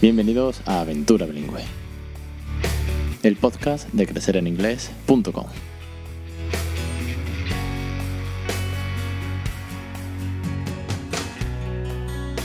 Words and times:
Bienvenidos 0.00 0.62
a 0.64 0.82
Aventura 0.82 1.26
Bilingüe, 1.26 1.64
el 3.24 3.34
podcast 3.34 3.88
de 3.90 4.06
crecereninglés.com. 4.06 5.46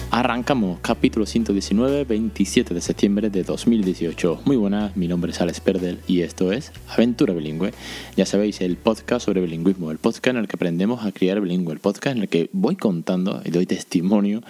Arrancamos 0.10 0.80
capítulo 0.82 1.28
119, 1.28 2.06
27 2.06 2.74
de 2.74 2.82
septiembre 2.82 3.30
de 3.30 3.44
2018. 3.44 4.42
Muy 4.46 4.58
buenas, 4.58 4.98
mi 4.98 5.08
nombre 5.08 5.32
es 5.32 5.40
Alex 5.40 5.60
Perdel 5.60 6.00
y 6.08 6.22
esto 6.22 6.52
es 6.52 6.72
Aventura 6.88 7.36
Bilingüe. 7.36 7.72
Ya 8.18 8.26
sabéis, 8.26 8.62
el 8.62 8.78
podcast 8.78 9.28
sobre 9.28 9.42
bilingüismo, 9.42 9.92
el 9.92 10.00
podcast 10.00 10.30
en 10.30 10.38
el 10.38 10.48
que 10.48 10.56
aprendemos 10.56 11.06
a 11.06 11.12
criar 11.12 11.40
bilingüe, 11.40 11.74
el 11.74 11.80
podcast 11.80 12.16
en 12.16 12.24
el 12.24 12.30
que 12.30 12.50
voy 12.52 12.76
contando 12.78 13.44
y 13.46 13.52
doy 13.52 13.68
testimonio 13.68 14.42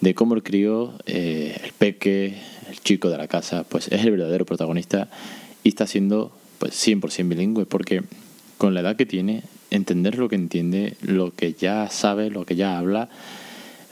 de 0.00 0.14
cómo 0.14 0.34
el 0.34 0.42
crío, 0.42 0.92
eh, 1.06 1.58
el 1.62 1.72
peque, 1.72 2.36
el 2.68 2.80
chico 2.80 3.10
de 3.10 3.18
la 3.18 3.28
casa, 3.28 3.64
pues 3.64 3.88
es 3.88 4.04
el 4.04 4.10
verdadero 4.10 4.46
protagonista 4.46 5.08
y 5.62 5.68
está 5.70 5.86
siendo 5.86 6.32
pues 6.58 6.72
100% 6.86 7.28
bilingüe 7.28 7.66
porque 7.66 8.02
con 8.58 8.74
la 8.74 8.80
edad 8.80 8.96
que 8.96 9.06
tiene, 9.06 9.42
entender 9.70 10.18
lo 10.18 10.28
que 10.28 10.36
entiende, 10.36 10.96
lo 11.02 11.34
que 11.34 11.54
ya 11.54 11.88
sabe, 11.90 12.30
lo 12.30 12.44
que 12.44 12.56
ya 12.56 12.78
habla, 12.78 13.08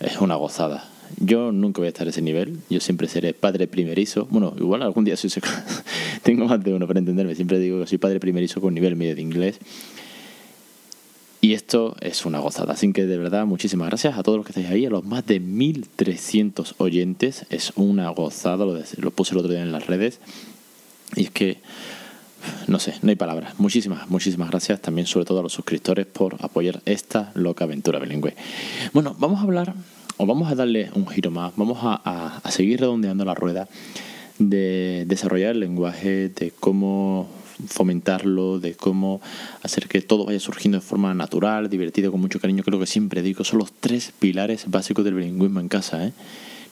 es 0.01 0.19
una 0.19 0.35
gozada. 0.37 0.89
Yo 1.19 1.52
nunca 1.52 1.80
voy 1.80 1.87
a 1.87 1.89
estar 1.89 2.07
a 2.07 2.11
ese 2.11 2.21
nivel, 2.21 2.59
yo 2.69 2.80
siempre 2.80 3.09
seré 3.09 3.33
padre 3.33 3.66
primerizo. 3.66 4.27
Bueno, 4.30 4.55
igual 4.59 4.83
algún 4.83 5.05
día 5.05 5.16
soy, 5.16 5.30
tengo 6.23 6.45
más 6.47 6.63
de 6.63 6.75
uno 6.75 6.87
para 6.87 6.99
entenderme, 6.99 7.35
siempre 7.35 7.59
digo 7.59 7.80
que 7.80 7.87
soy 7.87 7.99
padre 7.99 8.21
primerizo 8.21 8.60
con 8.60 8.75
nivel 8.75 8.97
medio 8.97 9.15
de 9.15 9.23
inglés 9.23 9.59
y 11.41 11.53
esto 11.53 11.95
es 12.01 12.27
una 12.27 12.41
gozada. 12.41 12.73
Así 12.73 12.93
que 12.93 13.07
de 13.07 13.17
verdad, 13.17 13.47
muchísimas 13.47 13.89
gracias 13.89 14.19
a 14.19 14.23
todos 14.23 14.39
los 14.39 14.47
que 14.47 14.53
estáis 14.53 14.71
ahí, 14.71 14.87
a 14.87 14.91
los 14.91 15.05
más 15.05 15.25
de 15.27 15.39
1300 15.39 16.75
oyentes. 16.79 17.47
Es 17.51 17.73
una 17.77 18.09
gozada, 18.11 18.65
lo, 18.65 19.11
puse 19.13 19.35
el 19.35 19.39
otro 19.39 19.53
día 19.53 19.63
en 19.63 19.71
las 19.71 19.87
redes. 19.87 20.19
Y 21.15 21.25
es 21.25 21.31
que, 21.31 21.59
no 22.66 22.81
sé, 22.81 22.95
no 23.03 23.11
hay 23.11 23.16
palabras. 23.16 23.59
Muchísimas, 23.59 24.11
muchísimas 24.11 24.51
gracias 24.51 24.81
también, 24.81 25.07
sobre 25.07 25.27
todo 25.27 25.39
a 25.39 25.43
los 25.43 25.53
suscriptores, 25.53 26.07
por 26.07 26.37
apoyar 26.41 26.83
esta 26.87 27.31
loca 27.35 27.65
aventura 27.65 28.01
bilingüe. 28.01 28.35
Bueno, 28.93 29.15
vamos 29.19 29.39
a 29.39 29.45
hablar, 29.45 29.75
o 30.16 30.27
vamos 30.27 30.51
a 30.51 30.57
darle 30.57 30.91
un 30.95 31.07
giro 31.07 31.31
más, 31.31 31.53
vamos 31.55 31.79
a, 31.83 32.41
a 32.43 32.51
seguir 32.51 32.81
redondeando 32.81 33.25
la 33.25 33.35
rueda 33.35 33.69
de 34.39 35.05
desarrollar 35.07 35.53
el 35.53 35.61
lenguaje, 35.61 36.29
de 36.29 36.51
cómo 36.51 37.29
fomentarlo, 37.66 38.60
de 38.60 38.74
cómo 38.74 39.20
hacer 39.62 39.88
que 39.88 40.01
todo 40.01 40.24
vaya 40.24 40.40
surgiendo 40.40 40.78
de 40.78 40.84
forma 40.84 41.14
natural, 41.14 41.68
divertido, 41.68 42.10
con 42.10 42.20
mucho 42.20 42.40
cariño, 42.40 42.62
creo 42.62 42.78
que 42.78 42.87
siempre 42.87 43.23
digo, 43.23 43.45
son 43.45 43.59
los 43.59 43.73
tres 43.73 44.12
pilares 44.18 44.64
básicos 44.68 45.04
del 45.04 45.14
bilingüismo 45.14 45.60
en 45.60 45.68
casa. 45.68 46.06
¿eh? 46.06 46.12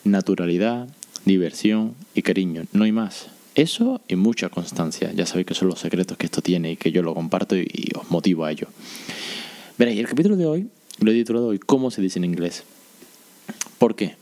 Naturalidad, 0.05 0.89
diversión 1.25 1.95
y 2.15 2.23
cariño, 2.23 2.65
no 2.73 2.85
hay 2.85 2.93
más. 2.93 3.29
Eso 3.55 4.03
y 4.07 4.17
mucha 4.17 4.51
constancia. 4.51 5.13
Ya 5.13 5.25
sabéis 5.25 5.47
que 5.47 5.55
son 5.55 5.69
los 5.69 5.81
secretos 5.81 6.17
que 6.19 6.27
esto 6.27 6.43
tiene 6.43 6.73
y 6.73 6.77
que 6.77 6.93
yo 6.93 7.03
lo 7.03 7.15
comparto 7.15 7.57
y, 7.57 7.91
os 7.99 8.11
motivo 8.11 8.45
a 8.45 8.53
ello. 8.53 8.69
Veréis, 9.79 9.99
el 9.99 10.07
capítulo 10.07 10.37
de 10.37 10.47
hoy 10.47 10.69
lo 11.01 11.11
he 11.11 11.15
titulado 11.15 11.49
hoy 11.49 11.59
¿Cómo 11.59 11.91
se 11.91 12.03
dice 12.03 12.19
en 12.19 12.27
inglés? 12.27 12.65
¿Por 13.79 13.97
qué? 13.97 14.17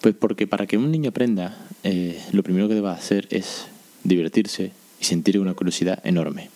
Pues 0.00 0.14
porque 0.14 0.46
para 0.46 0.66
que 0.66 0.76
un 0.76 0.90
niño 0.90 1.10
aprenda, 1.10 1.56
eh, 1.82 2.22
lo 2.32 2.42
primero 2.42 2.68
que 2.68 2.74
deba 2.74 2.92
hacer 2.92 3.26
es 3.30 3.66
divertirse, 4.02 4.72
sentir 5.04 5.38
una 5.38 5.54
curiosidad 5.54 6.00
enorme. 6.04 6.50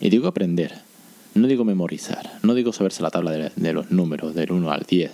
Y 0.00 0.10
digo 0.10 0.28
aprender, 0.28 0.80
no 1.34 1.46
digo 1.46 1.64
memorizar, 1.64 2.38
no 2.42 2.54
digo 2.54 2.72
saberse 2.72 3.02
la 3.02 3.10
tabla 3.10 3.30
de, 3.30 3.72
los 3.72 3.90
números 3.90 4.34
del 4.34 4.52
1 4.52 4.70
al 4.70 4.82
10, 4.82 5.10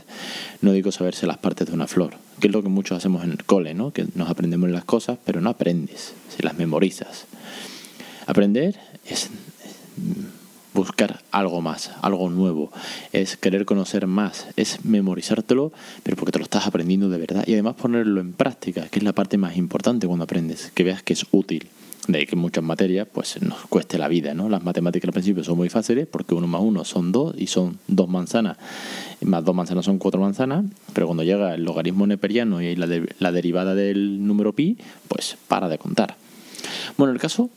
no 0.63 0.73
digo 0.73 0.91
saberse 0.91 1.27
las 1.27 1.39
partes 1.39 1.69
de 1.69 1.75
una 1.75 1.87
flor, 1.87 2.15
que 2.41 2.49
es 2.49 2.53
lo 2.53 2.63
que 2.63 2.69
muchos 2.69 2.99
hacemos 2.99 3.23
en 3.23 3.33
el 3.33 3.45
cole, 3.45 3.75
¿no? 3.75 3.93
que 3.93 4.07
nos 4.15 4.29
aprendemos 4.29 4.71
las 4.71 4.85
cosas, 4.85 5.19
pero 5.25 5.41
no 5.41 5.51
aprendes, 5.51 6.15
se 6.37 6.43
las 6.43 6.59
memorizas. 6.59 7.27
Aprender 8.27 8.75
es 9.07 9.31
buscar 10.79 11.21
algo 11.33 11.61
más, 11.61 11.91
algo 12.03 12.31
nuevo, 12.31 12.71
es 13.13 13.37
querer 13.37 13.65
conocer 13.65 14.07
más, 14.07 14.47
es 14.57 14.85
memorizártelo, 14.85 15.73
pero 16.05 16.17
porque 16.17 16.31
te 16.31 16.39
lo 16.39 16.45
estás 16.45 16.69
aprendiendo 16.69 17.09
de 17.09 17.19
verdad 17.19 17.45
y 17.47 17.55
además 17.55 17.75
ponerlo 17.75 18.21
en 18.21 18.33
práctica, 18.33 18.89
que 18.89 19.01
es 19.01 19.03
la 19.03 19.13
parte 19.13 19.39
más 19.39 19.57
importante 19.57 20.07
cuando 20.07 20.23
aprendes, 20.25 20.71
que 20.75 20.85
veas 20.85 21.03
que 21.03 21.15
es 21.15 21.27
útil. 21.33 21.69
De 22.07 22.27
que 22.27 22.37
muchas 22.37 22.65
materias 22.65 23.07
pues 23.13 23.43
nos 23.43 23.67
cueste 23.67 23.99
la 23.99 24.09
vida, 24.09 24.33
¿no? 24.33 24.49
Las 24.49 24.63
matemáticas 24.63 25.09
al 25.09 25.13
principio 25.13 25.45
son 25.45 25.59
muy 25.59 25.69
fáciles 25.69 26.07
porque 26.07 26.33
uno 26.33 26.47
más 26.47 26.63
uno 26.63 26.83
son 26.87 27.13
dos 27.13 27.35
y 27.37 27.49
son 27.49 27.79
dos 27.87 28.09
manzanas, 28.09 28.57
más 29.21 29.45
dos 29.45 29.55
manzanas 29.55 29.85
son 29.85 29.99
cuatro 29.99 30.19
manzanas, 30.19 30.65
pero 30.95 31.07
cuando 31.07 31.23
llega 31.23 31.55
el 31.55 31.65
logaritmo 31.65 32.07
neperiano 32.07 32.63
y 32.63 32.77
la, 32.77 32.87
la 33.19 33.33
derivada 33.33 33.75
del 33.75 34.27
número 34.27 34.55
pi, 34.55 34.79
pues 35.07 35.37
para 35.49 35.69
de 35.69 35.77
contar. 35.77 36.17
Bueno, 36.97 37.13
el 37.13 37.19
caso 37.19 37.51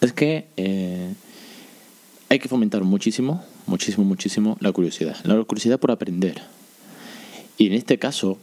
es 0.00 0.12
que 0.12 0.46
eh, 0.56 0.97
hay 2.28 2.38
que 2.38 2.48
fomentar 2.48 2.84
muchísimo, 2.84 3.42
muchísimo, 3.66 4.04
muchísimo 4.04 4.56
la 4.60 4.72
curiosidad. 4.72 5.16
La 5.24 5.42
curiosidad 5.44 5.78
por 5.78 5.90
aprender. 5.90 6.42
Y 7.56 7.66
en 7.66 7.72
este 7.72 7.98
caso, 7.98 8.38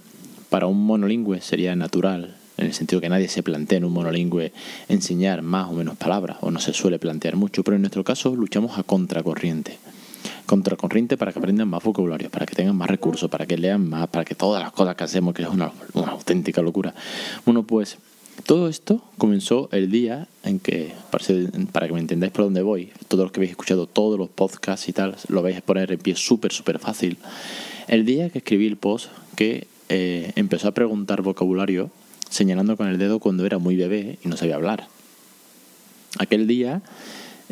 para 0.50 0.68
un 0.68 0.86
monolingüe 0.86 1.42
sería 1.42 1.76
natural 1.76 2.36
en 2.58 2.68
el 2.68 2.74
sentido 2.74 3.02
que 3.02 3.10
nadie 3.10 3.28
se 3.28 3.44
plantea 3.44 3.78
en 3.78 3.86
un 3.86 3.94
monolingüe 3.94 4.54
enseñar 4.88 5.42
más 5.42 5.68
o 5.70 5.74
menos 5.74 5.98
palabras, 5.98 6.38
o 6.42 6.52
no 6.52 6.60
se 6.60 6.74
suele 6.74 7.00
plantear 7.00 7.36
mucho, 7.36 7.64
pero 7.64 7.76
en 7.76 7.82
nuestro 7.82 8.04
caso 8.04 8.36
luchamos 8.36 8.78
a 8.78 8.84
contracorriente. 8.84 9.78
Contracorriente 10.46 11.18
para 11.18 11.34
que 11.34 11.40
aprendan 11.40 11.68
más 11.68 11.84
vocabulario, 11.84 12.30
para 12.30 12.46
que 12.46 12.56
tengan 12.56 12.76
más 12.76 12.90
recursos, 12.90 13.30
para 13.30 13.46
que 13.46 13.58
lean 13.58 13.88
más, 13.88 14.08
para 14.08 14.26
que 14.26 14.36
todas 14.36 14.62
las 14.62 14.72
cosas 14.72 14.96
que 14.96 15.04
hacemos, 15.04 15.34
que 15.34 15.44
es 15.44 15.50
una, 15.50 15.72
auténtica 15.94 16.62
locura. 16.62 16.94
Bueno, 17.46 17.64
pues 17.64 17.98
todo 18.44 18.68
esto 18.68 19.02
comenzó 19.18 19.70
el 19.72 19.90
día 19.90 20.28
en 20.44 20.60
que, 20.60 20.94
para 21.72 21.88
que 21.88 21.94
me 21.94 22.00
entendáis 22.00 22.32
por 22.32 22.46
dónde 22.46 22.62
voy, 22.62 22.92
todos 23.08 23.24
los 23.24 23.32
que 23.32 23.40
habéis 23.40 23.52
escuchado 23.52 23.88
todos 23.88 24.20
los 24.20 24.30
podcasts 24.30 24.90
y 24.90 24.94
tal, 24.94 25.16
lo 25.28 25.42
vais 25.42 25.58
a 25.58 25.62
poner 25.62 25.92
en 25.92 26.00
pie 26.00 26.16
súper, 26.16 26.52
súper 26.52 26.80
fácil. 26.80 27.18
El 27.88 28.06
día 28.06 28.30
que 28.30 28.40
escribí 28.40 28.68
el 28.68 28.78
post 28.78 29.10
que 29.36 29.68
eh, 29.90 30.32
empezó 30.36 30.68
a 30.68 30.74
preguntar 30.74 31.22
vocabulario 31.22 31.90
señalando 32.30 32.76
con 32.76 32.88
el 32.88 32.98
dedo 32.98 33.20
cuando 33.20 33.46
era 33.46 33.58
muy 33.58 33.76
bebé 33.76 34.20
y 34.24 34.28
no 34.28 34.38
sabía 34.38 34.56
hablar. 34.56 34.88
Aquel 36.18 36.48
día 36.48 36.82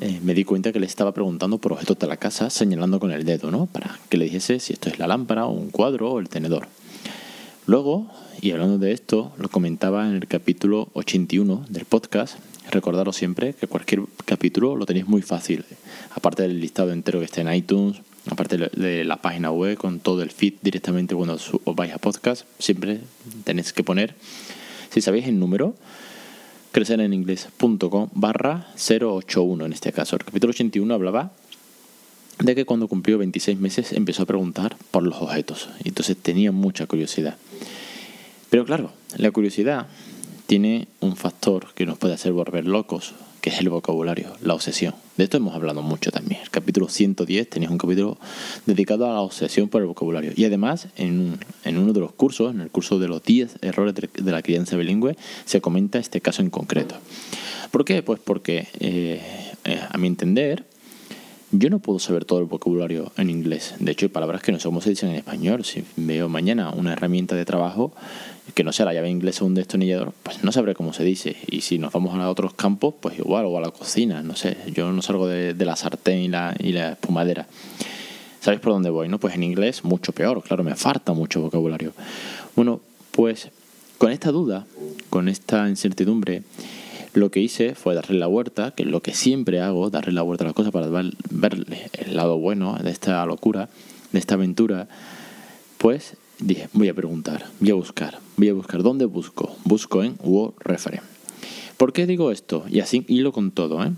eh, 0.01 0.19
me 0.23 0.33
di 0.33 0.43
cuenta 0.43 0.71
que 0.71 0.79
le 0.79 0.85
estaba 0.85 1.13
preguntando 1.13 1.59
por 1.59 1.73
objetos 1.73 1.99
de 1.99 2.07
la 2.07 2.17
casa 2.17 2.49
señalando 2.49 2.99
con 2.99 3.11
el 3.11 3.25
dedo, 3.25 3.51
¿no? 3.51 3.67
Para 3.67 3.99
que 4.09 4.17
le 4.17 4.25
dijese 4.25 4.59
si 4.59 4.73
esto 4.73 4.89
es 4.89 4.99
la 4.99 5.07
lámpara 5.07 5.45
o 5.45 5.51
un 5.51 5.69
cuadro 5.69 6.11
o 6.11 6.19
el 6.19 6.29
tenedor. 6.29 6.67
Luego, 7.65 8.11
y 8.41 8.51
hablando 8.51 8.77
de 8.77 8.91
esto, 8.91 9.31
lo 9.37 9.47
comentaba 9.47 10.05
en 10.05 10.15
el 10.15 10.27
capítulo 10.27 10.89
81 10.93 11.65
del 11.69 11.85
podcast. 11.85 12.37
Recordaros 12.71 13.15
siempre 13.15 13.53
que 13.53 13.67
cualquier 13.67 14.01
capítulo 14.25 14.75
lo 14.75 14.85
tenéis 14.85 15.07
muy 15.07 15.21
fácil. 15.21 15.63
Aparte 16.13 16.43
del 16.43 16.59
listado 16.59 16.91
entero 16.91 17.19
que 17.19 17.25
está 17.25 17.39
en 17.39 17.53
iTunes, 17.53 18.01
aparte 18.29 18.57
de 18.57 19.05
la 19.05 19.21
página 19.21 19.51
web 19.51 19.77
con 19.77 20.01
todo 20.01 20.23
el 20.23 20.31
feed 20.31 20.55
directamente 20.61 21.15
cuando 21.15 21.35
os 21.35 21.75
vais 21.75 21.93
a 21.93 21.99
podcast, 21.99 22.45
siempre 22.59 22.99
tenéis 23.45 23.71
que 23.71 23.83
poner 23.83 24.15
si 24.89 24.99
sabéis 24.99 25.27
el 25.27 25.39
número, 25.39 25.73
crecereninglés.com 26.73 28.09
barra 28.13 28.67
081 28.75 29.65
en 29.65 29.71
este 29.71 29.93
caso. 29.93 30.17
El 30.17 30.25
capítulo 30.25 30.51
81 30.51 30.93
hablaba 30.93 31.31
de 32.39 32.55
que 32.55 32.65
cuando 32.65 32.87
cumplió 32.87 33.17
26 33.17 33.59
meses 33.59 33.93
empezó 33.93 34.23
a 34.23 34.25
preguntar 34.25 34.75
por 34.91 35.03
los 35.03 35.15
objetos. 35.21 35.69
Entonces 35.83 36.17
tenía 36.17 36.51
mucha 36.51 36.87
curiosidad. 36.87 37.37
Pero 38.49 38.65
claro, 38.65 38.91
la 39.17 39.31
curiosidad 39.31 39.87
tiene 40.45 40.87
un 40.99 41.15
factor 41.15 41.73
que 41.73 41.85
nos 41.85 41.97
puede 41.97 42.13
hacer 42.13 42.33
volver 42.33 42.65
locos 42.65 43.13
que 43.43 43.49
es 43.49 43.59
el 43.59 43.67
vocabulario, 43.67 44.37
la 44.41 44.53
obsesión. 44.53 44.95
De 45.17 45.25
esto 45.25 45.35
hemos 45.35 45.53
hablado 45.53 45.81
mucho 45.81 46.11
también. 46.11 46.39
El 46.41 46.49
capítulo 46.49 46.87
110 46.87 47.49
tenéis 47.49 47.71
un 47.71 47.77
capítulo 47.77 48.17
dedicado 48.65 49.05
a 49.05 49.13
la 49.15 49.19
obsesión 49.19 49.67
por 49.67 49.81
el 49.81 49.87
vocabulario. 49.87 50.31
Y 50.33 50.45
además, 50.45 50.87
en, 50.95 51.39
uno 51.65 51.91
de 51.91 51.99
los 51.99 52.13
cursos, 52.13 52.55
en 52.55 52.61
el 52.61 52.69
curso 52.69 52.99
de 52.99 53.09
los 53.09 53.21
10 53.21 53.57
errores 53.61 53.95
de, 53.95 54.31
la 54.31 54.41
crianza 54.41 54.77
bilingüe, 54.77 55.17
se 55.43 55.59
comenta 55.59 55.99
este 55.99 56.21
caso 56.21 56.41
en 56.41 56.51
concreto. 56.51 56.95
¿Por 57.69 57.83
qué? 57.83 58.01
Pues 58.01 58.21
porque, 58.23 58.69
eh, 58.79 59.21
eh, 59.65 59.81
a 59.89 59.97
mi 59.97 60.07
entender, 60.07 60.63
yo 61.55 61.69
no 61.69 61.77
puedo 61.77 61.99
saber 61.99 62.25
todo 62.25 62.39
el 62.39 62.45
vocabulario 62.45 63.11
en 63.15 63.29
inglés. 63.29 63.75
De 63.79 63.91
hecho, 63.91 64.07
hay 64.07 64.09
palabras 64.09 64.41
que 64.41 64.51
no 64.51 64.59
sé 64.59 64.67
cómo 64.67 64.81
se 64.81 64.89
dicen 64.89 65.09
en 65.09 65.15
español. 65.15 65.63
Si 65.63 65.83
veo 65.95 66.27
mañana 66.27 66.71
una 66.71 66.93
herramienta 66.93 67.35
de 67.35 67.45
trabajo 67.45 67.93
que 68.55 68.63
no 68.63 68.73
sea 68.73 68.85
la 68.85 68.93
llave 68.93 69.09
inglesa 69.09 69.43
o 69.43 69.47
un 69.47 69.53
destornillador, 69.53 70.13
pues 70.23 70.43
no 70.43 70.51
sabré 70.51 70.73
cómo 70.73 70.93
se 70.93 71.03
dice. 71.03 71.37
Y 71.47 71.61
si 71.61 71.77
nos 71.77 71.93
vamos 71.93 72.15
a 72.15 72.29
otros 72.29 72.55
campos, 72.55 72.95
pues 72.99 73.19
igual, 73.19 73.45
o 73.45 73.55
a 73.57 73.61
la 73.61 73.69
cocina, 73.69 74.23
no 74.23 74.35
sé. 74.35 74.57
Yo 74.73 74.91
no 74.91 75.03
salgo 75.03 75.27
de, 75.27 75.53
la 75.53 75.75
sartén 75.75 76.19
y 76.21 76.27
la, 76.27 76.55
y 76.59 76.71
la 76.71 76.93
espumadera. 76.93 77.45
¿Sabéis 78.39 78.59
por 78.59 78.73
dónde 78.73 78.89
voy? 78.89 79.07
no 79.07 79.19
Pues 79.19 79.35
en 79.35 79.43
inglés 79.43 79.83
mucho 79.83 80.11
peor, 80.11 80.41
claro, 80.41 80.63
me 80.63 80.75
falta 80.75 81.13
mucho 81.13 81.39
vocabulario. 81.39 81.93
Bueno, 82.55 82.81
pues 83.11 83.49
con 83.99 84.11
esta 84.11 84.31
duda, 84.31 84.65
con 85.11 85.29
esta 85.29 85.69
incertidumbre, 85.69 86.41
lo 87.13 87.31
que 87.31 87.39
hice 87.39 87.75
fue 87.75 87.95
darle 87.95 88.17
la 88.19 88.27
vuelta, 88.27 88.71
que 88.71 88.83
es 88.83 88.89
lo 88.89 89.01
que 89.01 89.13
siempre 89.13 89.61
hago, 89.61 89.89
darle 89.89 90.13
la 90.13 90.21
vuelta 90.21 90.43
a 90.43 90.47
las 90.47 90.55
cosas 90.55 90.71
para 90.71 90.87
ver 90.87 91.65
el 91.93 92.15
lado 92.15 92.37
bueno 92.37 92.77
de 92.81 92.91
esta 92.91 93.25
locura, 93.25 93.69
de 94.11 94.19
esta 94.19 94.35
aventura. 94.35 94.87
Pues 95.77 96.17
dije, 96.39 96.69
voy 96.73 96.89
a 96.89 96.93
preguntar, 96.93 97.45
voy 97.59 97.71
a 97.71 97.75
buscar, 97.75 98.19
voy 98.37 98.49
a 98.49 98.53
buscar. 98.53 98.83
¿Dónde 98.83 99.05
busco? 99.05 99.55
Busco 99.63 100.03
en 100.03 100.15
Word 100.23 100.53
Reference. 100.59 101.07
¿Por 101.77 101.93
qué 101.93 102.05
digo 102.07 102.31
esto? 102.31 102.65
Y 102.69 102.79
así 102.79 103.03
hilo 103.07 103.31
con 103.31 103.51
todo, 103.51 103.83
¿eh? 103.83 103.91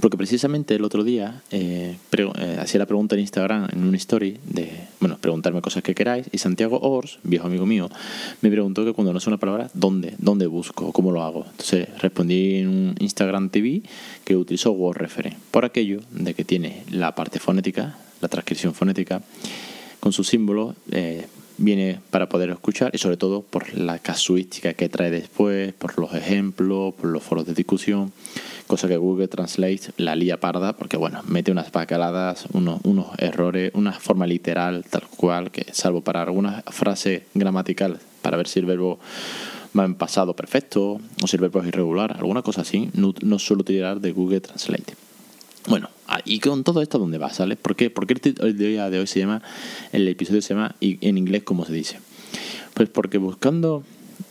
Porque 0.00 0.16
precisamente 0.16 0.74
el 0.74 0.84
otro 0.84 1.04
día 1.04 1.42
eh, 1.50 1.96
eh, 2.12 2.56
hacía 2.60 2.78
la 2.78 2.86
pregunta 2.86 3.14
en 3.14 3.22
Instagram, 3.22 3.68
en 3.72 3.84
una 3.84 3.96
story, 3.96 4.38
de, 4.44 4.70
bueno, 5.00 5.16
preguntarme 5.18 5.62
cosas 5.62 5.82
que 5.82 5.94
queráis, 5.94 6.26
y 6.32 6.38
Santiago 6.38 6.78
Ors, 6.80 7.18
viejo 7.22 7.46
amigo 7.46 7.66
mío, 7.66 7.88
me 8.42 8.50
preguntó 8.50 8.84
que 8.84 8.92
cuando 8.92 9.12
no 9.12 9.20
sé 9.20 9.30
una 9.30 9.38
palabra, 9.38 9.70
¿dónde? 9.74 10.14
¿Dónde 10.18 10.46
busco? 10.46 10.92
¿Cómo 10.92 11.12
lo 11.12 11.22
hago? 11.22 11.46
Entonces 11.50 11.88
respondí 12.00 12.56
en 12.56 12.68
un 12.68 12.94
Instagram 12.98 13.50
TV 13.50 13.82
que 14.24 14.36
utilizó 14.36 14.72
Word 14.72 14.98
Reference, 14.98 15.38
por 15.50 15.64
aquello 15.64 16.00
de 16.10 16.34
que 16.34 16.44
tiene 16.44 16.82
la 16.90 17.14
parte 17.14 17.38
fonética, 17.38 17.96
la 18.20 18.28
transcripción 18.28 18.74
fonética, 18.74 19.22
con 20.00 20.12
su 20.12 20.24
símbolo, 20.24 20.74
eh, 20.90 21.26
viene 21.58 22.00
para 22.10 22.28
poder 22.28 22.50
escuchar 22.50 22.90
y 22.94 22.98
sobre 22.98 23.16
todo 23.16 23.42
por 23.42 23.74
la 23.74 23.98
casuística 23.98 24.74
que 24.74 24.88
trae 24.88 25.10
después, 25.10 25.72
por 25.74 25.98
los 25.98 26.14
ejemplos, 26.14 26.94
por 26.94 27.10
los 27.10 27.22
foros 27.22 27.46
de 27.46 27.54
discusión, 27.54 28.12
cosa 28.66 28.88
que 28.88 28.96
Google 28.96 29.28
Translate 29.28 29.92
la 29.96 30.16
lía 30.16 30.38
parda 30.38 30.74
porque 30.74 30.96
bueno, 30.96 31.22
mete 31.26 31.52
unas 31.52 31.72
bacaladas, 31.72 32.46
unos, 32.52 32.80
errores, 33.18 33.70
una 33.74 33.92
forma 33.92 34.26
literal 34.26 34.84
tal 34.88 35.04
cual 35.16 35.50
que 35.50 35.66
salvo 35.72 36.02
para 36.02 36.22
alguna 36.22 36.62
frase 36.68 37.26
gramatical 37.34 38.00
para 38.22 38.36
ver 38.36 38.48
si 38.48 38.58
el 38.58 38.66
verbo 38.66 38.98
va 39.78 39.84
en 39.84 39.94
pasado 39.94 40.34
perfecto 40.34 41.00
o 41.22 41.26
si 41.26 41.36
el 41.36 41.42
verbo 41.42 41.60
es 41.60 41.68
irregular, 41.68 42.16
alguna 42.18 42.42
cosa 42.42 42.62
así, 42.62 42.90
no, 42.94 43.14
no 43.22 43.38
suelo 43.38 43.62
tirar 43.62 44.00
de 44.00 44.12
Google 44.12 44.40
Translate. 44.40 45.05
Y 46.26 46.40
con 46.40 46.64
todo 46.64 46.82
esto, 46.82 46.98
¿dónde 46.98 47.18
va? 47.18 47.32
¿Sale? 47.32 47.54
¿Por 47.54 47.76
qué? 47.76 47.88
Porque 47.88 48.16
el 48.40 48.58
día 48.58 48.90
de 48.90 48.98
hoy 48.98 49.06
se 49.06 49.20
llama, 49.20 49.42
el 49.92 50.08
episodio 50.08 50.42
se 50.42 50.54
llama, 50.54 50.74
y 50.80 50.98
en 51.06 51.18
inglés, 51.18 51.44
¿cómo 51.44 51.64
se 51.64 51.72
dice? 51.72 52.00
Pues 52.74 52.88
porque 52.88 53.18
buscando 53.18 53.84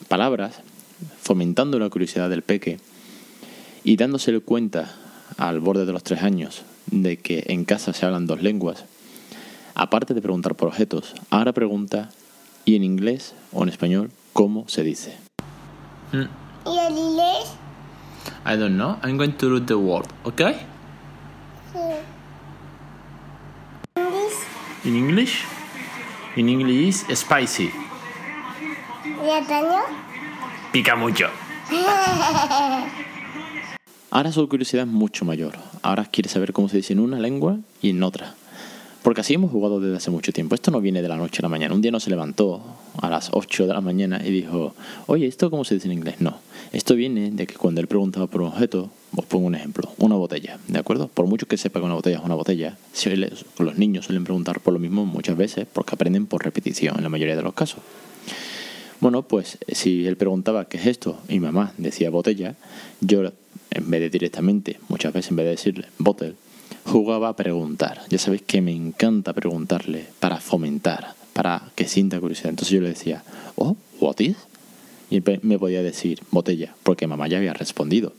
palabras, 0.10 0.60
fomentando 1.22 1.80
la 1.80 1.90
curiosidad 1.90 2.30
del 2.30 2.42
peque 2.42 2.80
y 3.86 3.96
dándose 3.96 4.38
cuenta 4.42 4.94
al 5.38 5.62
borde 5.62 5.86
de 5.86 5.94
los 5.94 6.04
tres 6.04 6.22
años 6.22 6.64
de 6.92 7.18
que 7.18 7.46
en 7.48 7.64
casa 7.64 7.94
se 7.94 8.06
hablan 8.06 8.28
dos 8.28 8.44
lenguas, 8.44 8.84
aparte 9.74 10.14
de 10.14 10.22
preguntar 10.22 10.56
por 10.56 10.68
objetos, 10.68 11.14
ahora 11.30 11.54
pregunta, 11.54 12.10
¿y 12.66 12.76
en 12.76 12.84
inglés 12.84 13.34
o 13.54 13.64
en 13.64 13.70
español 13.70 14.12
cómo 14.34 14.68
se 14.68 14.84
dice? 14.84 15.16
¿Y 16.12 16.78
en 16.78 16.98
inglés? 16.98 17.54
I 18.46 18.58
don't 18.58 18.76
know. 18.76 18.98
I'm 19.02 19.18
going 19.18 19.34
to 19.38 19.50
read 19.50 19.66
the 19.68 19.76
word, 19.76 20.08
okay? 20.26 20.56
In 24.84 24.96
English? 24.96 25.46
In 26.36 26.48
English 26.48 27.10
is 27.10 27.20
spicy. 27.20 27.72
¿Y 29.04 29.30
español? 29.30 29.84
Pica 30.72 30.96
mucho. 30.96 31.28
Ahora 34.12 34.32
su 34.32 34.48
curiosidad 34.48 34.84
es 34.86 34.90
mucho 34.92 35.26
mayor. 35.26 35.58
Ahora 35.82 36.06
quiere 36.06 36.30
saber 36.30 36.54
cómo 36.54 36.70
se 36.70 36.78
dice 36.78 36.94
en 36.94 37.00
una 37.00 37.20
lengua 37.20 37.58
y 37.82 37.90
en 37.90 38.04
otra. 38.04 38.36
Porque 39.06 39.22
así 39.22 39.36
hemos 39.36 39.52
jugado 39.52 39.80
desde 39.80 39.98
hace 39.98 40.10
mucho 40.10 40.34
tiempo. 40.34 40.56
Esto 40.56 40.72
no 40.72 40.82
viene 40.82 41.04
de 41.04 41.08
la 41.08 41.16
noche 41.16 41.38
a 41.38 41.44
la 41.44 41.50
mañana. 41.50 41.76
Un 41.76 41.82
día 41.84 41.92
no 41.92 42.00
se 42.00 42.10
levantó 42.10 42.64
a 43.00 43.08
las 43.08 43.30
8 43.34 43.68
de 43.68 43.74
la 43.76 43.80
mañana 43.80 44.20
y 44.26 44.32
dijo, 44.32 44.74
oye, 45.06 45.28
¿esto 45.28 45.52
cómo 45.52 45.64
se 45.64 45.76
dice 45.76 45.86
en 45.86 45.94
inglés? 45.94 46.16
No. 46.22 46.40
Esto 46.74 46.96
viene 46.96 47.30
de 47.30 47.46
que 47.46 47.54
cuando 47.54 47.82
él 47.82 47.88
preguntaba 47.88 48.26
por 48.26 48.42
un 48.42 48.48
objeto, 48.48 48.90
os 49.16 49.26
pongo 49.26 49.46
un 49.46 49.54
ejemplo, 49.54 49.92
una 50.00 50.16
botella, 50.16 50.58
¿de 50.68 50.80
acuerdo? 50.80 51.08
Por 51.08 51.28
mucho 51.28 51.46
que 51.46 51.56
sepa 51.56 51.80
que 51.80 51.86
una 51.86 51.94
botella 51.94 52.18
es 52.18 52.24
una 52.24 52.34
botella, 52.34 52.80
los 53.60 53.78
niños 53.78 54.06
suelen 54.06 54.24
preguntar 54.24 54.60
por 54.60 54.74
lo 54.74 54.80
mismo 54.80 55.06
muchas 55.06 55.38
veces 55.38 55.68
porque 55.72 55.94
aprenden 55.94 56.26
por 56.26 56.44
repetición 56.44 56.96
en 56.98 57.04
la 57.04 57.10
mayoría 57.10 57.36
de 57.36 57.44
los 57.44 57.54
casos. 57.54 57.82
Bueno, 59.02 59.22
pues 59.22 59.60
si 59.72 60.08
él 60.08 60.18
preguntaba 60.18 60.66
qué 60.66 60.78
es 60.78 60.88
esto 60.88 61.20
y 61.30 61.40
mamá 61.40 61.74
decía 61.78 62.10
botella, 62.10 62.56
yo 63.02 63.22
en 63.70 63.92
vez 63.92 64.02
de 64.02 64.10
directamente, 64.10 64.80
muchas 64.90 65.14
veces 65.14 65.30
en 65.30 65.36
vez 65.38 65.46
de 65.46 65.52
decirle 65.52 65.86
bottle, 66.00 66.34
jugaba 66.86 67.30
a 67.30 67.36
preguntar. 67.36 68.02
Ya 68.10 68.18
sabéis 68.18 68.44
que 68.44 68.62
me 68.62 68.72
encanta 68.72 69.34
preguntarle 69.34 70.08
para 70.20 70.40
fomentar, 70.40 71.16
para 71.34 71.72
que 71.76 71.88
sienta 71.88 72.20
curiosidad. 72.20 72.50
Entonces 72.50 72.74
yo 72.74 72.82
le 72.82 72.90
decía, 72.90 73.24
oh, 73.56 73.76
what 74.00 74.20
is? 74.20 74.38
Y 75.10 75.22
me 75.42 75.60
podía 75.60 75.84
decir 75.84 76.22
botella, 76.32 76.76
porque 76.84 77.08
mamá 77.08 77.28
ya 77.28 77.38
había 77.38 77.54
respondido. 77.54 78.14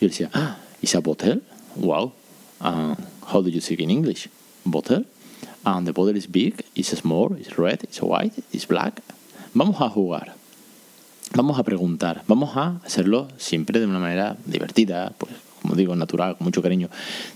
Y 0.00 0.06
él 0.06 0.10
decía, 0.10 0.30
ah, 0.32 0.58
is 0.82 0.94
a 0.94 1.00
bottle? 1.00 1.40
Wow. 1.76 2.12
Uh, 2.60 2.94
how 3.32 3.42
do 3.42 3.48
you 3.48 3.60
speak 3.60 3.80
in 3.80 3.90
English? 3.90 4.28
Bottle? 4.64 5.04
And 5.64 5.86
the 5.86 5.92
bottle 5.92 6.16
is 6.16 6.26
big, 6.26 6.64
is 6.74 6.88
small, 6.88 7.36
is 7.38 7.56
red, 7.56 7.80
is 7.90 8.00
white, 8.02 8.42
is 8.52 8.66
black. 8.66 9.02
Vamos 9.54 9.80
a 9.80 9.88
jugar. 9.88 10.34
Vamos 11.34 11.58
a 11.58 11.62
preguntar. 11.62 12.22
Vamos 12.26 12.56
a 12.56 12.80
hacerlo 12.84 13.28
siempre 13.36 13.78
de 13.78 13.86
una 13.86 13.98
manera 13.98 14.36
divertida, 14.46 15.12
pues 15.18 15.32
como 15.70 15.76
digo, 15.76 15.94
natural, 15.94 16.36
con 16.36 16.46
mucho 16.46 16.62
cariño, 16.62 16.88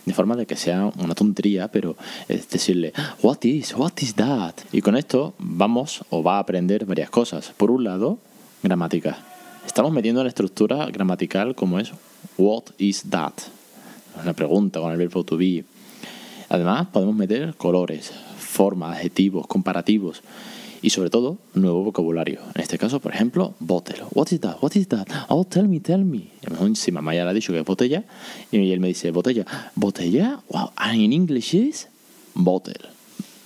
de 0.05 0.13
forma 0.13 0.35
de 0.35 0.45
que 0.45 0.57
sea 0.57 0.91
una 0.99 1.15
tontería, 1.15 1.69
pero 1.69 1.97
es 2.29 2.49
decirle, 2.49 2.93
what 3.23 3.39
is, 3.45 3.77
what 3.77 3.93
is 4.01 4.17
that? 4.17 4.55
Y 4.73 4.81
con 4.81 4.97
esto 4.97 5.35
vamos 5.39 6.05
o 6.11 6.21
va 6.21 6.37
a 6.37 6.39
aprender 6.41 6.85
varias 6.85 7.11
cosas. 7.11 7.53
Por 7.57 7.71
un 7.71 7.85
lado, 7.85 8.19
gramática. 8.61 9.19
Estamos 9.65 9.93
metiendo 9.93 10.25
la 10.25 10.31
estructura 10.31 10.87
gramatical 10.87 11.55
como 11.55 11.79
es 11.79 11.93
what 12.37 12.65
is 12.79 13.05
that? 13.09 13.35
Una 14.21 14.33
pregunta 14.33 14.81
con 14.81 14.91
el 14.91 14.99
verbo 14.99 15.23
to 15.23 15.37
be. 15.37 15.65
Además, 16.49 16.89
podemos 16.93 17.15
meter 17.15 17.55
colores, 17.55 18.13
formas, 18.37 18.97
adjetivos, 18.97 19.47
comparativos 19.47 20.23
y 20.85 20.91
sobre 20.91 21.09
todo 21.09 21.39
nuevo 21.55 21.83
vocabulario. 21.83 22.41
En 22.55 22.61
este 22.61 22.77
caso, 22.77 23.01
por 23.01 23.15
ejemplo, 23.15 23.55
bottle. 23.59 24.03
What 24.13 24.27
is 24.33 24.41
that? 24.41 24.59
What 24.61 24.73
is 24.75 24.87
that? 24.89 25.09
Oh, 25.31 25.43
tell 25.43 25.67
me, 25.67 25.81
tell 25.81 26.05
me. 26.05 26.29
si 26.75 26.93
mamá 26.93 27.15
ya 27.15 27.25
le 27.25 27.31
ha 27.31 27.33
dicho 27.33 27.55
que 27.55 27.61
es 27.61 27.65
botella 27.65 28.05
y 28.53 28.71
él 28.71 28.81
me 28.81 28.89
dice 28.89 29.11
botella. 29.11 29.47
¿Botella? 29.75 30.43
Wow, 30.51 30.73
and 30.77 31.01
in 31.01 31.15
English 31.15 31.55
is 31.55 31.89
bottle. 32.35 32.75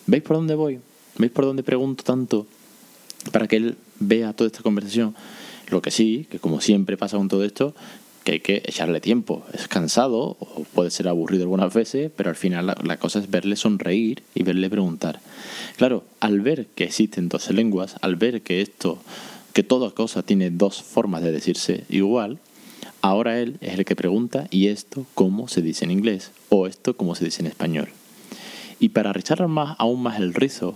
¿Veis 0.08 0.24
por 0.24 0.36
dónde 0.36 0.56
voy? 0.56 0.80
¿Veis 1.16 1.30
por 1.30 1.44
dónde 1.44 1.62
pregunto 1.62 2.02
tanto? 2.02 2.48
Para 3.30 3.46
que 3.46 3.54
él 3.54 3.76
vea 4.00 4.32
toda 4.32 4.48
esta 4.48 4.64
conversación. 4.64 5.14
Lo 5.68 5.80
que 5.80 5.92
sí, 5.92 6.26
que 6.28 6.40
como 6.40 6.60
siempre 6.60 6.96
pasa 6.96 7.18
con 7.18 7.28
todo 7.28 7.44
esto, 7.44 7.72
que 8.28 8.32
hay 8.32 8.40
que 8.40 8.62
echarle 8.66 9.00
tiempo. 9.00 9.42
Es 9.54 9.68
cansado 9.68 10.36
o 10.38 10.66
puede 10.74 10.90
ser 10.90 11.08
aburrido 11.08 11.44
algunas 11.44 11.72
veces, 11.72 12.10
pero 12.14 12.28
al 12.28 12.36
final 12.36 12.74
la, 12.82 12.96
cosa 12.98 13.20
es 13.20 13.30
verle 13.30 13.56
sonreír 13.56 14.22
y 14.34 14.42
verle 14.42 14.68
preguntar. 14.68 15.20
Claro, 15.78 16.04
al 16.20 16.42
ver 16.42 16.66
que 16.74 16.84
existen 16.84 17.30
dos 17.30 17.48
lenguas, 17.50 17.96
al 18.02 18.16
ver 18.16 18.42
que 18.42 18.60
esto, 18.60 18.98
que 19.54 19.62
toda 19.62 19.92
cosa 19.92 20.22
tiene 20.22 20.50
dos 20.50 20.82
formas 20.82 21.22
de 21.22 21.32
decirse 21.32 21.84
igual, 21.88 22.38
ahora 23.00 23.40
él 23.40 23.56
es 23.62 23.78
el 23.78 23.86
que 23.86 23.96
pregunta 23.96 24.46
¿y 24.50 24.66
esto 24.66 25.06
cómo 25.14 25.48
se 25.48 25.62
dice 25.62 25.86
en 25.86 25.90
inglés? 25.92 26.32
o 26.50 26.66
esto 26.66 26.98
cómo 26.98 27.14
se 27.14 27.24
dice 27.24 27.40
en 27.40 27.46
español. 27.46 27.88
Y 28.78 28.90
para 28.90 29.14
rizar 29.14 29.48
más, 29.48 29.74
aún 29.78 30.02
más 30.02 30.20
el 30.20 30.34
rizo 30.34 30.74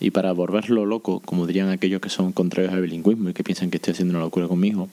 y 0.00 0.10
para 0.10 0.32
volverlo 0.32 0.86
loco, 0.86 1.20
como 1.20 1.46
dirían 1.46 1.68
aquellos 1.68 2.00
que 2.00 2.08
son 2.08 2.32
contrarios 2.32 2.72
al 2.72 2.82
bilingüismo 2.82 3.28
y 3.28 3.32
que 3.32 3.44
piensan 3.44 3.70
que 3.70 3.76
estoy 3.76 3.92
haciendo 3.92 4.14
una 4.14 4.24
locura 4.24 4.48
con 4.48 4.58
mi 4.58 4.68
hijo, 4.68 4.88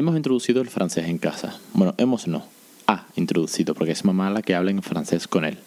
Hemos 0.00 0.16
introducido 0.16 0.62
el 0.62 0.70
francés 0.70 1.08
en 1.08 1.18
casa. 1.18 1.60
Bueno, 1.74 1.94
hemos 1.98 2.26
no. 2.26 2.42
Ha 2.86 3.04
introducido, 3.16 3.74
porque 3.74 3.92
es 3.92 4.02
mamá 4.02 4.30
la 4.30 4.40
que 4.40 4.54
habla 4.54 4.70
en 4.70 4.82
francés 4.82 5.28
con 5.28 5.44
él. 5.44 5.58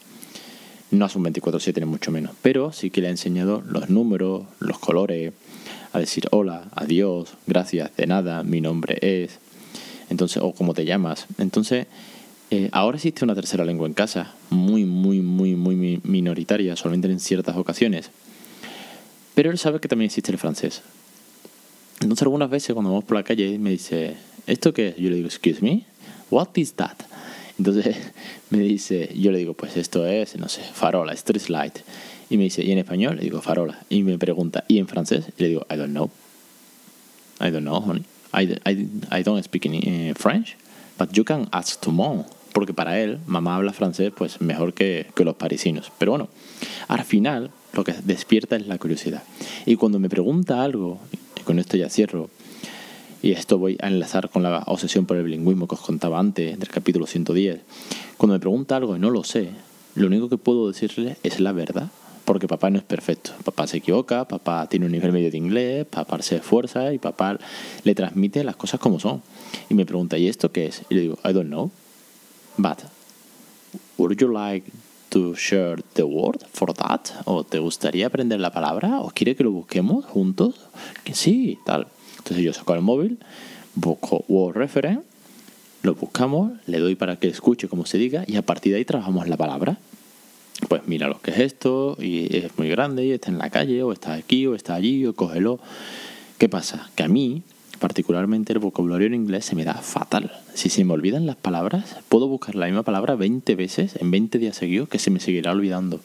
No 0.90 1.06
es 1.06 1.16
un 1.16 1.24
24-7 1.24 1.82
ni 1.82 1.86
mucho 1.86 2.10
menos, 2.10 2.32
pero 2.42 2.72
sí 2.72 2.90
que 2.90 3.00
le 3.00 3.10
ha 3.10 3.12
enseñado 3.12 3.62
los 3.62 3.92
números, 3.92 4.46
los 4.58 4.80
colores, 4.80 5.34
a 5.92 6.00
decir 6.00 6.30
hola, 6.32 6.64
adiós, 6.74 7.36
gracias, 7.46 7.96
de 7.96 8.08
nada, 8.08 8.42
mi 8.42 8.60
nombre 8.60 8.98
es, 9.04 9.38
entonces, 10.10 10.42
o 10.42 10.52
cómo 10.52 10.74
te 10.74 10.84
llamas. 10.84 11.28
Entonces, 11.38 11.86
eh, 12.50 12.70
ahora 12.72 12.98
existe 12.98 13.24
una 13.24 13.36
tercera 13.36 13.64
lengua 13.64 13.86
en 13.86 13.94
casa, 13.94 14.34
muy, 14.50 14.84
muy, 14.84 15.22
muy, 15.22 15.54
muy 15.54 16.02
minoritaria, 16.04 16.76
solamente 16.76 17.08
en 17.08 17.20
ciertas 17.20 17.56
ocasiones. 17.56 18.10
Pero 19.36 19.52
él 19.52 19.60
sabe 19.60 19.80
que 19.80 19.88
también 19.88 20.08
existe 20.08 20.32
el 20.32 20.40
francés. 20.40 20.82
Entonces 22.04 22.24
algunas 22.24 22.50
veces 22.50 22.74
cuando 22.74 22.92
vamos 22.92 23.06
por 23.06 23.18
la 23.18 23.24
calle 23.24 23.58
me 23.58 23.72
dice, 23.72 24.18
¿esto 24.46 24.74
qué? 24.74 24.94
Yo 24.98 25.10
le 25.10 25.16
digo, 25.16 25.28
excuse 25.28 25.62
me, 25.62 25.86
what 26.30 26.50
is 26.56 26.74
that? 26.74 26.98
Entonces 27.58 27.96
me 28.50 28.60
dice, 28.60 29.10
yo 29.16 29.32
le 29.32 29.40
digo, 29.40 29.54
pues 29.54 29.78
esto 29.78 30.06
es, 30.06 30.36
no 30.38 30.50
sé, 30.50 30.62
farola, 30.62 31.14
street 31.14 31.48
light. 31.48 31.80
Y 32.30 32.38
me 32.38 32.44
dice, 32.44 32.64
¿y 32.64 32.72
en 32.72 32.80
español? 32.80 33.18
Le 33.18 33.24
digo, 33.24 33.42
farola. 33.42 33.80
Y 33.90 34.04
me 34.04 34.18
pregunta, 34.18 34.64
¿y 34.68 34.80
en 34.80 34.88
francés? 34.88 35.26
Y 35.38 35.44
le 35.44 35.50
digo, 35.50 35.66
I 35.72 35.78
don't 35.78 35.92
know. 35.92 36.10
I 37.40 37.52
don't 37.52 37.62
know, 37.62 37.78
honey. 37.78 38.04
I, 38.34 38.58
I, 38.66 39.20
I 39.20 39.24
don't 39.24 39.44
speak 39.44 39.66
in 39.66 39.76
eh, 39.76 40.14
French, 40.16 40.58
but 40.98 41.12
you 41.14 41.24
can 41.24 41.48
ask 41.52 41.80
to 41.82 41.92
mom. 41.92 42.24
Porque 42.52 42.74
para 42.74 43.00
él, 43.00 43.20
mamá 43.28 43.56
habla 43.56 43.74
francés 43.74 44.12
pues 44.16 44.42
mejor 44.42 44.74
que, 44.74 45.08
que 45.16 45.24
los 45.24 45.36
parisinos. 45.36 45.92
Pero 45.98 46.12
bueno, 46.12 46.30
al 46.88 47.04
final 47.04 47.52
lo 47.74 47.84
que 47.84 47.94
despierta 48.04 48.56
es 48.56 48.68
la 48.68 48.78
curiosidad. 48.78 49.24
Y 49.66 49.76
cuando 49.76 50.00
me 50.00 50.10
pregunta 50.10 50.64
algo, 50.64 51.00
con 51.44 51.60
esto 51.60 51.78
ya 51.78 51.90
cierro. 51.90 52.30
Y 53.22 53.32
esto 53.32 53.58
voy 53.58 53.78
a 53.82 53.88
enlazar 53.88 54.30
con 54.30 54.44
la 54.44 54.64
obsesión 54.66 55.06
por 55.06 55.16
el 55.16 55.24
bilingüismo 55.24 55.68
que 55.68 55.76
os 55.76 55.82
contaba 55.82 56.20
antes, 56.20 56.60
del 56.60 56.68
capítulo 56.68 57.06
110. 57.06 57.62
Cuando 58.18 58.34
me 58.34 58.40
pregunta 58.40 58.76
algo 58.76 58.96
y 58.96 59.00
no 59.00 59.10
lo 59.10 59.24
sé, 59.24 59.50
lo 59.96 60.08
único 60.08 60.28
que 60.28 60.38
puedo 60.38 60.68
decirle 60.68 61.18
es 61.24 61.40
la 61.40 61.54
verdad, 61.54 61.90
porque 62.26 62.48
papá 62.48 62.70
no 62.70 62.80
es 62.80 62.84
perfecto. 62.84 63.32
Papá 63.46 63.68
se 63.68 63.78
equivoca, 63.78 64.28
papá 64.28 64.68
tiene 64.68 64.88
un 64.88 64.92
nivel 64.92 65.12
medio 65.12 65.32
de 65.32 65.38
inglés, 65.38 65.86
papá 65.86 66.22
se 66.22 66.38
esfuerza 66.38 66.94
y 66.94 66.98
papá 66.98 67.38
le 67.84 67.96
transmite 67.96 68.44
las 68.44 68.56
cosas 68.56 68.80
como 68.80 69.00
son. 69.00 69.22
Y 69.70 69.74
me 69.74 69.86
pregunta, 69.86 70.18
¿y 70.18 70.28
esto 70.28 70.52
qué 70.52 70.66
es? 70.66 70.82
Y 70.90 70.96
le 70.96 71.02
digo, 71.02 71.20
I 71.24 71.32
don't 71.32 71.48
know. 71.48 71.72
But, 72.58 72.80
would 73.98 74.18
you 74.18 74.32
like 74.32 74.70
to 75.14 75.36
share 75.36 75.82
the 75.94 76.04
word 76.04 76.42
for 76.52 76.74
that? 76.74 77.02
¿O 77.26 77.44
te 77.44 77.60
gustaría 77.60 78.08
aprender 78.08 78.40
la 78.40 78.52
palabra? 78.52 79.00
¿O 79.00 79.12
quiere 79.12 79.36
que 79.36 79.44
lo 79.44 79.52
busquemos 79.52 80.06
juntos? 80.06 80.56
Que 81.04 81.14
sí, 81.14 81.60
tal. 81.66 81.88
Entonces 82.18 82.44
yo 82.44 82.52
saco 82.52 82.74
el 82.74 82.82
móvil, 82.82 83.20
busco 83.76 84.26
Word 84.28 84.58
Reference, 84.58 85.04
lo 85.84 85.94
buscamos, 85.94 86.54
le 86.66 86.80
doy 86.80 86.96
para 86.96 87.18
que 87.18 87.28
escuche 87.28 87.68
como 87.68 87.86
se 87.86 87.98
diga 87.98 88.24
y 88.26 88.38
a 88.38 88.42
partir 88.42 88.72
de 88.72 88.80
ahí 88.80 88.86
trabajamos 88.86 89.28
la 89.28 89.38
palabra 89.38 89.78
pues 90.68 90.84
mira 90.88 91.08
lo 91.08 91.22
que 91.22 91.32
es 91.32 91.40
esto, 91.40 91.98
y 92.00 92.36
es 92.38 92.58
muy 92.58 92.70
grande, 92.70 93.06
y 93.06 93.12
está 93.12 93.30
en 93.30 93.38
la 93.38 93.50
calle, 93.50 93.84
o 93.84 93.92
está 93.92 94.14
aquí, 94.14 94.48
o 94.48 94.56
está 94.56 94.76
allí, 94.76 95.06
o 95.06 95.14
cógelo. 95.14 95.60
¿Qué 96.38 96.50
pasa? 96.50 96.90
Que 96.96 97.04
a 97.04 97.08
mí, 97.08 97.44
particularmente 97.80 98.54
el 98.54 98.60
vocabulario 98.60 99.08
en 99.08 99.14
inglés 99.14 99.46
se 99.46 99.56
me 99.56 99.66
da 99.66 99.76
fatal. 99.76 100.32
Si 100.54 100.70
se 100.70 100.84
me 100.84 100.94
olvidan 100.94 101.26
las 101.26 101.36
palabras, 101.36 101.98
puedo 102.10 102.28
buscar 102.28 102.56
la 102.56 102.66
misma 102.66 102.84
palabra 102.84 103.16
20 103.16 103.56
veces 103.56 103.96
en 104.00 104.12
20 104.12 104.38
días 104.40 104.56
seguidos 104.56 104.90
que 104.90 105.00
se 105.00 105.12
me 105.12 105.20
seguirá 105.20 105.52
olvidando. 105.52 106.00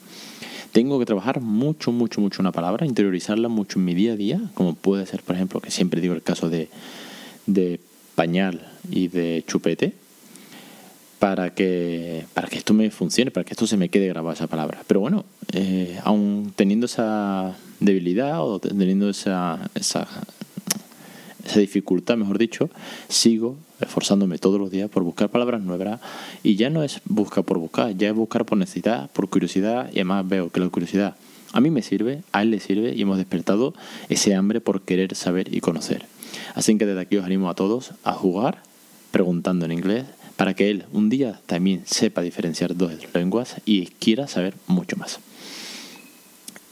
Tengo 0.72 0.98
que 0.98 1.06
trabajar 1.06 1.40
mucho, 1.40 1.92
mucho, 1.92 2.20
mucho 2.20 2.42
una 2.42 2.52
palabra, 2.52 2.86
interiorizarla 2.86 3.48
mucho 3.48 3.78
en 3.78 3.84
mi 3.84 3.94
día 3.94 4.12
a 4.12 4.16
día, 4.16 4.40
como 4.54 4.74
puede 4.74 5.06
ser, 5.06 5.22
por 5.22 5.34
ejemplo, 5.34 5.60
que 5.60 5.70
siempre 5.70 6.00
digo 6.00 6.14
el 6.14 6.22
caso 6.22 6.50
de, 6.50 6.68
de 7.46 7.80
pañal 8.14 8.60
y 8.90 9.08
de 9.08 9.44
chupete 9.46 9.94
para 11.18 11.54
que, 11.54 12.26
para 12.34 12.48
que 12.48 12.58
esto 12.58 12.74
me 12.74 12.90
funcione, 12.90 13.30
para 13.30 13.44
que 13.44 13.54
esto 13.54 13.66
se 13.66 13.76
me 13.76 13.88
quede 13.88 14.08
grabada 14.08 14.34
esa 14.34 14.46
palabra. 14.46 14.82
Pero 14.86 15.00
bueno, 15.00 15.24
eh, 15.52 15.98
aún 16.04 16.52
teniendo 16.54 16.86
esa 16.86 17.56
debilidad 17.80 18.42
o 18.42 18.58
teniendo 18.58 19.08
esa, 19.08 19.70
esa, 19.74 20.06
esa 21.48 21.60
dificultad, 21.60 22.16
mejor 22.16 22.38
dicho, 22.38 22.70
sigo 23.08 23.56
esforzándome 23.80 24.38
todos 24.38 24.60
los 24.60 24.70
días 24.70 24.90
por 24.90 25.02
buscar 25.02 25.30
palabras 25.30 25.60
nuevas 25.60 26.00
y 26.42 26.56
ya 26.56 26.70
no 26.70 26.82
es 26.82 27.00
buscar 27.04 27.44
por 27.44 27.58
buscar, 27.58 27.96
ya 27.96 28.08
es 28.08 28.14
buscar 28.14 28.44
por 28.44 28.58
necesidad, 28.58 29.10
por 29.12 29.28
curiosidad 29.28 29.90
y 29.92 29.96
además 29.96 30.28
veo 30.28 30.50
que 30.50 30.60
la 30.60 30.68
curiosidad 30.68 31.16
a 31.52 31.60
mí 31.60 31.70
me 31.70 31.82
sirve, 31.82 32.22
a 32.32 32.42
él 32.42 32.50
le 32.50 32.60
sirve 32.60 32.94
y 32.94 33.02
hemos 33.02 33.16
despertado 33.16 33.74
ese 34.08 34.34
hambre 34.34 34.60
por 34.60 34.82
querer 34.82 35.14
saber 35.14 35.54
y 35.54 35.60
conocer. 35.60 36.06
Así 36.54 36.76
que 36.76 36.86
desde 36.86 37.00
aquí 37.00 37.16
os 37.16 37.24
animo 37.24 37.48
a 37.48 37.54
todos 37.54 37.92
a 38.04 38.12
jugar 38.12 38.62
preguntando 39.10 39.64
en 39.64 39.72
inglés 39.72 40.04
para 40.36 40.54
que 40.54 40.70
él 40.70 40.84
un 40.92 41.08
día 41.08 41.40
también 41.46 41.82
sepa 41.86 42.20
diferenciar 42.20 42.76
dos 42.76 42.92
lenguas 43.14 43.56
y 43.64 43.86
quiera 43.86 44.28
saber 44.28 44.54
mucho 44.66 44.96
más. 44.96 45.20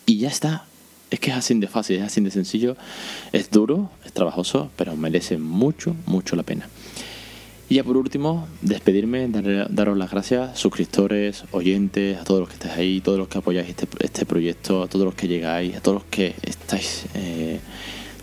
Y 0.05 0.19
ya 0.19 0.29
está. 0.29 0.67
Es 1.11 1.21
que 1.21 1.31
es 1.31 1.37
así 1.37 1.55
de 1.55 1.69
fácil, 1.69 1.97
es 1.97 2.03
así 2.03 2.21
de 2.21 2.31
sencillo. 2.31 2.77
Es 3.33 3.51
duro, 3.51 3.91
es 4.05 4.13
trabajoso, 4.13 4.71
pero 4.77 4.97
merece 4.97 5.39
mucho, 5.39 5.95
mucho 6.07 6.37
la 6.37 6.43
pena. 6.43 6.69
Y 7.69 7.77
ya 7.77 7.85
por 7.85 7.97
último, 7.97 8.47
despedirme, 8.63 9.29
daros 9.71 9.99
las 9.99 10.11
gracias, 10.11 10.57
suscriptores, 10.57 11.45
oyentes, 11.51 12.17
a 12.17 12.23
todos 12.23 12.41
los 12.41 12.49
que 12.49 12.55
estáis 12.55 12.79
ahí, 12.79 13.01
todos 13.01 13.19
los 13.19 13.27
que 13.27 13.39
apoyáis 13.39 13.69
este, 13.69 13.89
este 13.99 14.25
proyecto, 14.25 14.85
a 14.85 14.89
todos 14.89 15.05
los 15.05 15.15
que 15.15 15.27
llegáis, 15.27 15.75
a 15.77 15.81
todos 15.81 15.97
los 15.97 16.05
que 16.05 16.35
estáis 16.43 17.07
eh, 17.15 17.59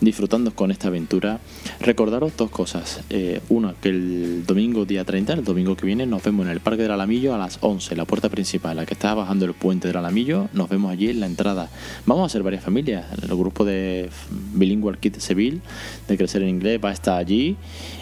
disfrutando 0.03 0.53
con 0.53 0.71
esta 0.71 0.87
aventura. 0.87 1.39
Recordaros 1.79 2.35
dos 2.37 2.49
cosas. 2.49 3.01
Eh, 3.09 3.41
una, 3.49 3.73
que 3.73 3.89
el 3.89 4.45
domingo 4.45 4.85
día 4.85 5.03
30, 5.03 5.33
el 5.33 5.43
domingo 5.43 5.75
que 5.75 5.85
viene, 5.85 6.05
nos 6.05 6.23
vemos 6.23 6.45
en 6.45 6.51
el 6.51 6.59
Parque 6.59 6.83
del 6.83 6.91
Alamillo 6.91 7.33
a 7.33 7.37
las 7.37 7.57
11, 7.61 7.95
la 7.95 8.05
puerta 8.05 8.29
principal, 8.29 8.77
la 8.77 8.85
que 8.85 8.93
está 8.93 9.13
bajando 9.13 9.45
el 9.45 9.53
puente 9.53 9.87
del 9.87 9.97
Alamillo. 9.97 10.49
Nos 10.53 10.69
vemos 10.69 10.91
allí 10.91 11.09
en 11.09 11.19
la 11.19 11.25
entrada. 11.25 11.69
Vamos 12.05 12.25
a 12.25 12.29
ser 12.29 12.43
varias 12.43 12.63
familias. 12.63 13.05
El 13.21 13.35
grupo 13.35 13.65
de 13.65 14.09
Bilingual 14.53 14.97
Kit 14.97 15.17
Seville, 15.17 15.61
de 16.07 16.17
Crecer 16.17 16.43
en 16.43 16.49
Inglés, 16.49 16.79
va 16.83 16.89
a 16.89 16.93
estar 16.93 17.17
allí. 17.17 17.55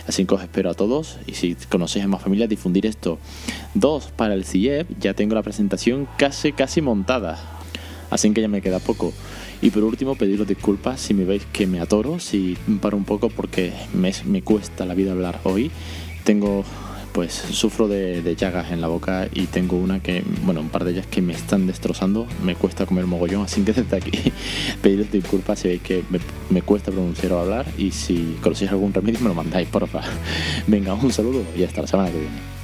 Así 0.08 0.26
que 0.26 0.36
os 0.36 0.42
espero 0.42 0.70
a 0.70 0.74
todos. 0.74 1.18
Y 1.28 1.34
si 1.34 1.56
conocéis 1.70 2.06
a 2.06 2.08
más 2.08 2.22
familias, 2.22 2.50
difundir 2.50 2.86
esto. 2.86 3.20
Dos, 3.74 4.12
para 4.16 4.34
el 4.34 4.46
CIEP, 4.46 4.88
ya 5.00 5.14
tengo 5.14 5.36
la 5.36 5.44
presentación 5.44 6.08
casi, 6.18 6.52
casi 6.52 6.82
montada. 6.82 7.61
Así 8.12 8.30
que 8.32 8.42
ya 8.42 8.48
me 8.48 8.62
queda 8.62 8.80
poco. 8.80 9.14
Y 9.62 9.72
por 9.72 9.84
último, 9.84 10.16
pediros 10.16 10.48
disculpas 10.48 11.00
si 11.00 11.14
me 11.16 11.24
veis 11.24 11.44
que 11.52 11.66
me 11.66 11.80
atoro, 11.80 12.20
si 12.20 12.58
paro 12.82 12.98
un 12.98 13.06
poco 13.06 13.30
porque 13.30 13.74
me, 13.94 14.14
me 14.26 14.44
cuesta 14.44 14.86
la 14.86 14.94
vida 14.94 15.14
hablar 15.14 15.40
hoy. 15.44 15.72
Tengo, 16.26 16.64
pues, 17.14 17.34
sufro 17.34 17.88
de, 17.88 18.36
llagas 18.36 18.72
en 18.72 18.82
la 18.82 18.88
boca 18.88 19.30
y 19.34 19.48
tengo 19.48 19.78
una 19.78 20.02
que, 20.02 20.24
bueno, 20.44 20.60
un 20.60 20.70
par 20.70 20.84
de 20.84 20.92
ellas 20.92 21.08
que 21.08 21.22
me 21.22 21.34
están 21.34 21.68
destrozando. 21.68 22.28
Me 22.44 22.56
cuesta 22.56 22.86
comer 22.86 23.06
mogollón, 23.08 23.44
así 23.44 23.62
que 23.62 23.72
desde 23.74 23.96
aquí 23.96 24.12
pediros 24.82 25.10
disculpas 25.10 25.60
si 25.60 25.70
veis 25.70 25.82
que 25.82 26.04
me, 26.50 26.62
cuesta 26.62 26.92
pronunciar 26.92 27.32
o 27.32 27.40
hablar. 27.40 27.66
Y 27.78 27.92
si 27.92 28.38
conocéis 28.42 28.72
algún 28.72 28.94
remedio, 28.94 29.22
me 29.22 29.30
lo 29.30 29.36
mandáis, 29.36 29.70
porfa. 29.70 30.02
Venga, 30.68 30.94
un 30.94 31.14
saludo 31.14 31.44
y 31.58 31.64
hasta 31.64 31.82
la 31.82 31.88
semana 31.88 32.12
que 32.12 32.20
viene. 32.20 32.61